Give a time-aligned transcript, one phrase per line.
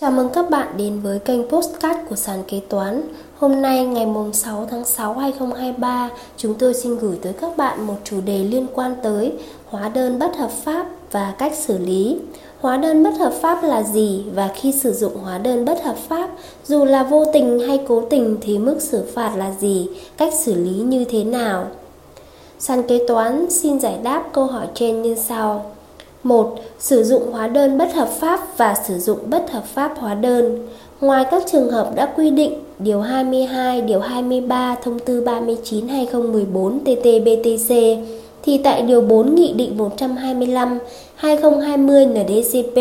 [0.00, 3.02] Chào mừng các bạn đến với kênh Postcard của sàn kế toán.
[3.38, 7.94] Hôm nay ngày 6 tháng 6 2023, chúng tôi xin gửi tới các bạn một
[8.04, 9.32] chủ đề liên quan tới
[9.66, 12.18] hóa đơn bất hợp pháp và cách xử lý.
[12.60, 15.96] Hóa đơn bất hợp pháp là gì và khi sử dụng hóa đơn bất hợp
[16.08, 16.30] pháp,
[16.66, 20.54] dù là vô tình hay cố tình thì mức xử phạt là gì, cách xử
[20.54, 21.66] lý như thế nào?
[22.58, 25.70] Sàn kế toán xin giải đáp câu hỏi trên như sau.
[26.22, 26.54] 1.
[26.78, 30.68] Sử dụng hóa đơn bất hợp pháp và sử dụng bất hợp pháp hóa đơn.
[31.00, 38.04] Ngoài các trường hợp đã quy định Điều 22, Điều 23 Thông tư 39-2014 TT-BTC
[38.42, 40.78] thì tại Điều 4 Nghị định 125
[41.16, 42.78] 2020 NDCP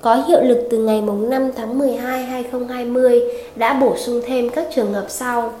[0.00, 3.22] có hiệu lực từ ngày 5 tháng 12 2020
[3.56, 5.52] đã bổ sung thêm các trường hợp sau.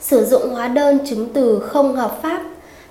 [0.00, 2.42] Sử dụng hóa đơn chứng từ không hợp pháp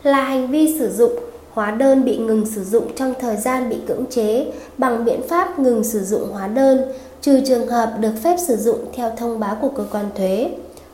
[0.03, 1.11] là hành vi sử dụng
[1.55, 4.45] hóa đơn bị ngừng sử dụng trong thời gian bị cưỡng chế
[4.77, 6.81] bằng biện pháp ngừng sử dụng hóa đơn,
[7.21, 10.49] trừ trường hợp được phép sử dụng theo thông báo của cơ quan thuế.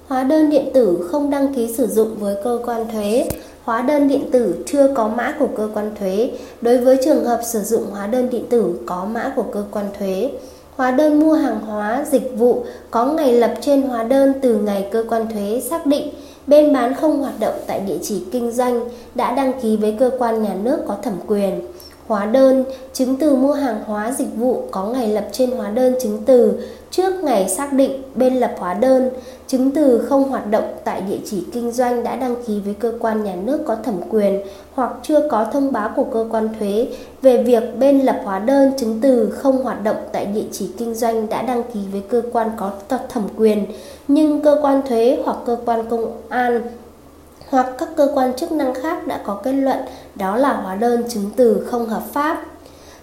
[0.07, 3.29] Hóa đơn điện tử không đăng ký sử dụng với cơ quan thuế,
[3.63, 6.31] hóa đơn điện tử chưa có mã của cơ quan thuế
[6.61, 9.85] đối với trường hợp sử dụng hóa đơn điện tử có mã của cơ quan
[9.99, 10.31] thuế.
[10.75, 14.89] Hóa đơn mua hàng hóa, dịch vụ có ngày lập trên hóa đơn từ ngày
[14.91, 16.13] cơ quan thuế xác định
[16.47, 18.81] bên bán không hoạt động tại địa chỉ kinh doanh
[19.15, 21.61] đã đăng ký với cơ quan nhà nước có thẩm quyền.
[22.07, 25.95] Hóa đơn, chứng từ mua hàng hóa dịch vụ có ngày lập trên hóa đơn
[26.01, 26.59] chứng từ
[26.91, 29.09] trước ngày xác định bên lập hóa đơn,
[29.47, 32.93] chứng từ không hoạt động tại địa chỉ kinh doanh đã đăng ký với cơ
[32.99, 34.41] quan nhà nước có thẩm quyền
[34.73, 36.87] hoặc chưa có thông báo của cơ quan thuế
[37.21, 40.95] về việc bên lập hóa đơn chứng từ không hoạt động tại địa chỉ kinh
[40.95, 42.71] doanh đã đăng ký với cơ quan có
[43.09, 43.65] thẩm quyền
[44.07, 46.61] nhưng cơ quan thuế hoặc cơ quan công an
[47.49, 49.77] hoặc các cơ quan chức năng khác đã có kết luận
[50.15, 52.45] đó là hóa đơn chứng từ không hợp pháp.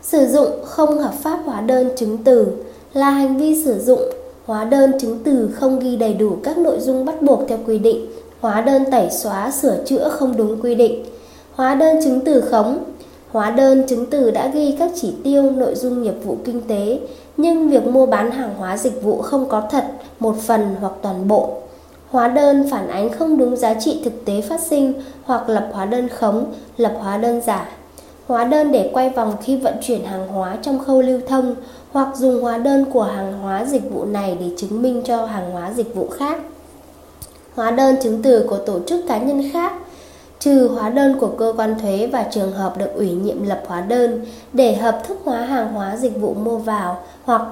[0.03, 2.47] Sử dụng không hợp pháp hóa đơn chứng từ
[2.95, 4.01] là hành vi sử dụng
[4.47, 7.79] hóa đơn chứng từ không ghi đầy đủ các nội dung bắt buộc theo quy
[7.79, 8.07] định,
[8.41, 11.05] hóa đơn tẩy xóa sửa chữa không đúng quy định,
[11.53, 12.79] hóa đơn chứng từ khống,
[13.31, 17.01] hóa đơn chứng từ đã ghi các chỉ tiêu nội dung nghiệp vụ kinh tế
[17.37, 19.85] nhưng việc mua bán hàng hóa dịch vụ không có thật,
[20.21, 21.51] một phần hoặc toàn bộ.
[22.11, 24.93] Hóa đơn phản ánh không đúng giá trị thực tế phát sinh
[25.25, 26.45] hoặc lập hóa đơn khống,
[26.77, 27.69] lập hóa đơn giả.
[28.29, 31.55] Hóa đơn để quay vòng khi vận chuyển hàng hóa trong khâu lưu thông,
[31.93, 35.51] hoặc dùng hóa đơn của hàng hóa dịch vụ này để chứng minh cho hàng
[35.51, 36.41] hóa dịch vụ khác.
[37.55, 39.73] Hóa đơn chứng từ của tổ chức cá nhân khác,
[40.39, 43.81] trừ hóa đơn của cơ quan thuế và trường hợp được ủy nhiệm lập hóa
[43.81, 47.43] đơn để hợp thức hóa hàng hóa dịch vụ mua vào hoặc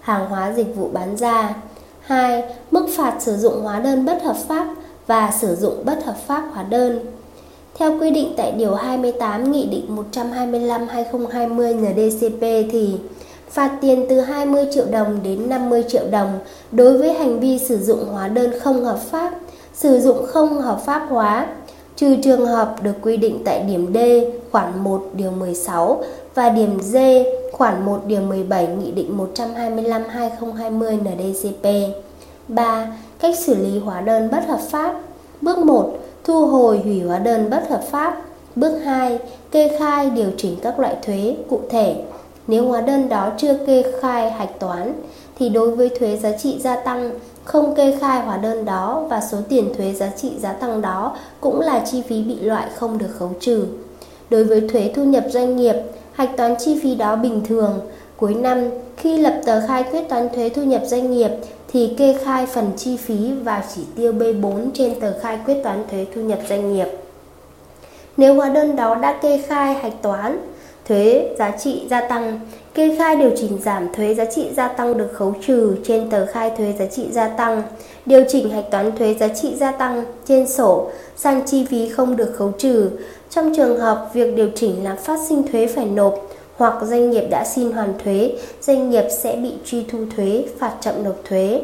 [0.00, 1.54] hàng hóa dịch vụ bán ra.
[2.00, 2.44] 2.
[2.70, 4.66] Mức phạt sử dụng hóa đơn bất hợp pháp
[5.06, 7.00] và sử dụng bất hợp pháp hóa đơn.
[7.78, 12.40] Theo quy định tại Điều 28 Nghị định 125-2020 NDCP
[12.72, 12.96] thì
[13.50, 16.38] phạt tiền từ 20 triệu đồng đến 50 triệu đồng
[16.72, 19.32] đối với hành vi sử dụng hóa đơn không hợp pháp,
[19.74, 21.46] sử dụng không hợp pháp hóa,
[21.96, 23.98] trừ trường hợp được quy định tại điểm D
[24.52, 26.04] khoản 1 điều 16
[26.34, 26.96] và điểm D
[27.52, 31.66] khoản 1 điều 17 Nghị định 125-2020 NDCP.
[32.48, 32.86] 3.
[33.18, 35.00] Cách xử lý hóa đơn bất hợp pháp
[35.40, 35.98] Bước 1.
[36.26, 38.22] Thu hồi hủy hóa đơn bất hợp pháp
[38.56, 39.18] Bước 2.
[39.50, 41.96] Kê khai điều chỉnh các loại thuế cụ thể
[42.46, 44.92] Nếu hóa đơn đó chưa kê khai hạch toán
[45.38, 47.10] thì đối với thuế giá trị gia tăng
[47.44, 51.16] không kê khai hóa đơn đó và số tiền thuế giá trị gia tăng đó
[51.40, 53.66] cũng là chi phí bị loại không được khấu trừ.
[54.30, 55.76] Đối với thuế thu nhập doanh nghiệp,
[56.12, 57.80] hạch toán chi phí đó bình thường.
[58.16, 61.30] Cuối năm, khi lập tờ khai quyết toán thuế thu nhập doanh nghiệp
[61.76, 65.84] thì kê khai phần chi phí và chỉ tiêu B4 trên tờ khai quyết toán
[65.90, 66.86] thuế thu nhập doanh nghiệp.
[68.16, 70.38] Nếu hóa đơn đó đã kê khai hạch toán,
[70.88, 72.40] thuế giá trị gia tăng,
[72.74, 76.26] kê khai điều chỉnh giảm thuế giá trị gia tăng được khấu trừ trên tờ
[76.26, 77.62] khai thuế giá trị gia tăng,
[78.06, 82.16] điều chỉnh hạch toán thuế giá trị gia tăng trên sổ sang chi phí không
[82.16, 82.90] được khấu trừ.
[83.30, 86.14] Trong trường hợp việc điều chỉnh làm phát sinh thuế phải nộp
[86.56, 90.76] hoặc doanh nghiệp đã xin hoàn thuế, doanh nghiệp sẽ bị truy thu thuế, phạt
[90.80, 91.62] chậm nộp thuế.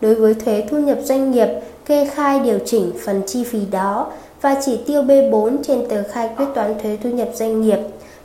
[0.00, 1.48] Đối với thuế thu nhập doanh nghiệp,
[1.86, 4.06] kê khai điều chỉnh phần chi phí đó
[4.40, 7.78] và chỉ tiêu B4 trên tờ khai quyết toán thuế thu nhập doanh nghiệp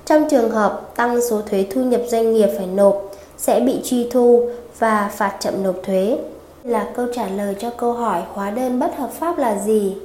[0.05, 4.09] trong trường hợp tăng số thuế thu nhập doanh nghiệp phải nộp sẽ bị truy
[4.11, 4.49] thu
[4.79, 6.17] và phạt chậm nộp thuế.
[6.63, 9.95] Là câu trả lời cho câu hỏi hóa đơn bất hợp pháp là gì?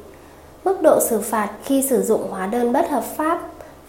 [0.65, 3.50] Mức độ xử phạt khi sử dụng hóa đơn bất hợp pháp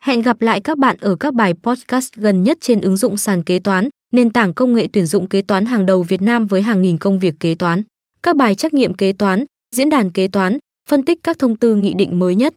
[0.00, 3.42] Hẹn gặp lại các bạn ở các bài podcast gần nhất trên ứng dụng sàn
[3.42, 6.62] kế toán, nền tảng công nghệ tuyển dụng kế toán hàng đầu Việt Nam với
[6.62, 7.82] hàng nghìn công việc kế toán.
[8.22, 9.44] Các bài trắc nghiệm kế toán,
[9.76, 10.58] diễn đàn kế toán,
[10.88, 12.54] phân tích các thông tư nghị định mới nhất.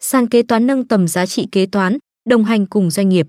[0.00, 1.98] Sàn kế toán nâng tầm giá trị kế toán,
[2.28, 3.26] đồng hành cùng doanh nghiệp.